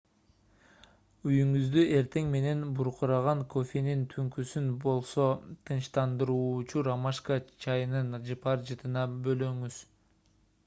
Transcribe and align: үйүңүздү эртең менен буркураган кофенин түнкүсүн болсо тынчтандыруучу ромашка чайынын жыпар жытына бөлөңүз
үйүңүздү 1.31 1.81
эртең 1.97 2.29
менен 2.35 2.61
буркураган 2.79 3.43
кофенин 3.55 4.01
түнкүсүн 4.13 4.71
болсо 4.85 5.27
тынчтандыруучу 5.71 6.83
ромашка 6.89 7.37
чайынын 7.67 8.11
жыпар 8.31 8.65
жытына 8.71 9.05
бөлөңүз 9.29 9.79